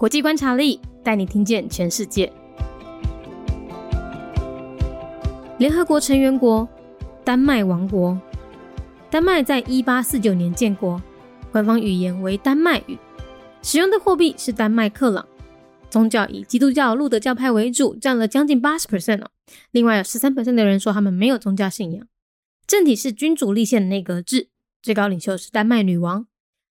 [0.00, 2.32] 国际观察力带你听见全世界。
[5.58, 6.66] 联合国成员国
[7.22, 8.18] 丹麦王国，
[9.10, 10.98] 丹麦在一八四九年建国，
[11.52, 12.96] 官方语言为丹麦语，
[13.60, 15.28] 使用的货币是丹麦克朗。
[15.90, 19.30] 宗教以基督教路德教派为主，占了将近八十 percent 哦。
[19.70, 22.06] 另外有十三 percent 的人说他们没有宗教信仰。
[22.66, 24.48] 政体是君主立宪的内阁制，
[24.80, 26.26] 最高领袖是丹麦女王。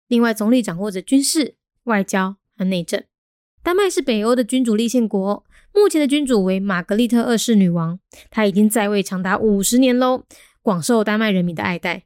[0.09, 1.55] 另外总理掌握着军事、
[1.85, 3.01] 外交和内政。
[3.63, 7.97] 丹麦是北欧的君主立宪国，目前的君主为玛格丽特二世女王，
[8.29, 10.25] 她已经在位长达五十年喽，
[10.61, 12.03] 广受丹麦人民的爱戴。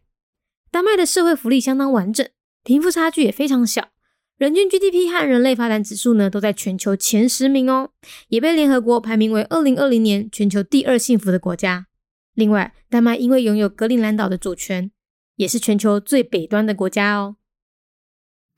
[0.70, 2.30] 丹麦的社会福利相当完整，
[2.64, 3.90] 贫富差距也非常小，
[4.38, 7.90] 人均 GDP 和人类发展指数呢都在全球前十名哦，
[8.28, 11.88] 也被联合国排名为二零二零年全球第二幸福的国家。
[12.36, 14.92] 另外，丹麦因为拥有格陵兰岛的主权，
[15.38, 17.38] 也是全球最北端的国家哦。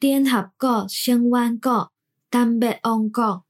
[0.01, 1.93] 联合国成员国。
[2.31, 3.43] 丹麦王国，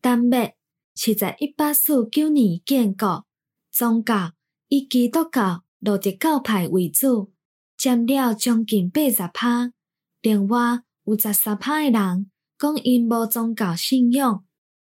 [0.00, 0.56] 丹麦
[0.96, 3.24] 是在一八四九年建国，
[3.70, 4.32] 宗教
[4.66, 7.32] 以基督教罗德教派为主，
[7.76, 9.72] 占了将近八十趴。
[10.20, 14.44] 另外有十三趴的人讲因无宗教信仰。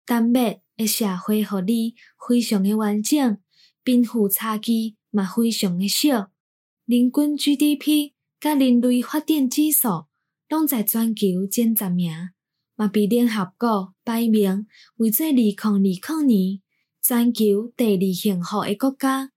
[0.04, 1.94] 丹麦的社会福利
[2.28, 3.38] 非常的完整，
[3.82, 6.30] 贫富差距嘛非常的小，
[6.84, 10.04] 人均 GDP 甲人类发展指数
[10.50, 12.12] 拢在全球前十名。
[12.80, 16.60] 嘛被联合国排名为做二零二零年
[17.02, 19.32] 全球第二幸福的国家。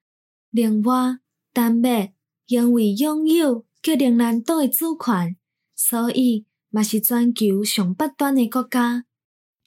[0.49, 1.17] 另外，
[1.51, 2.13] 丹麦
[2.47, 5.35] 因为拥有格陵兰岛的主权，
[5.75, 9.03] 所以嘛是全球上北端的国家。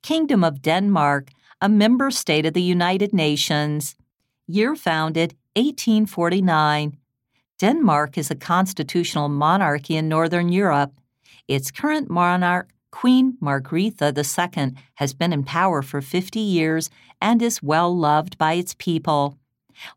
[0.02, 1.27] Kingdom of Denmark,
[1.58, 3.92] a member state of the United Nations.
[4.47, 6.92] Year founded 1849.
[7.58, 10.92] Denmark is a constitutional monarchy in Northern Europe.
[11.47, 17.62] Its current monarch Queen Margrethe II has been in power for 50 years and is
[17.62, 19.39] well loved by its people.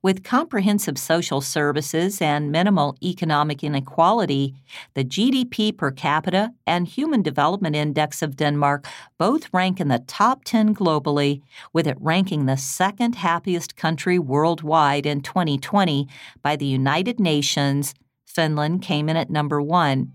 [0.01, 4.55] With comprehensive social services and minimal economic inequality,
[4.93, 8.87] the GDP per capita and Human Development Index of Denmark
[9.17, 15.05] both rank in the top 10 globally, with it ranking the second happiest country worldwide
[15.05, 16.07] in 2020
[16.41, 17.93] by the United Nations.
[18.25, 20.11] Finland came in at number one.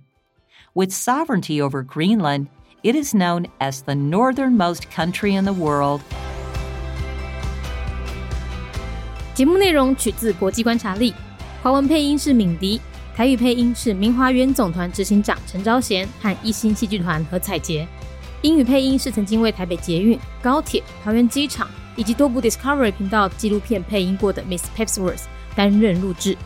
[0.75, 2.49] With sovereignty over Greenland,
[2.84, 6.02] it is known as the northernmost country in the world.
[9.34, 11.14] 节目内容取自国际观察力，
[11.64, 12.82] 华文配音是敏迪，
[13.16, 17.88] 台语配音是明华园总团执行长陈昭贤和一星戏剧团何彩杰，
[18.42, 25.24] 英语配音是曾经为台北捷运、高铁、桃园机场以及多部 Discovery 频道纪录片配音过的 Miss Pepsworth
[25.56, 26.38] 担任录制。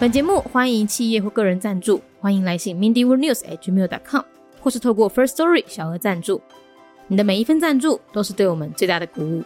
[0.00, 4.31] 本节目欢迎企业或个人赞助，欢迎来信 mindyworldnews@gmail.com。
[4.63, 6.41] 或是透过 First Story 小额赞助，
[7.07, 9.43] 你的每一份赞助都是对我们最大的鼓舞。